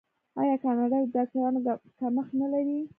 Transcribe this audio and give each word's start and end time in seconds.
آیا 0.41 0.55
کاناډا 0.63 0.97
د 1.03 1.07
ډاکټرانو 1.15 1.59
کمښت 1.99 2.31
نلري؟ 2.41 2.79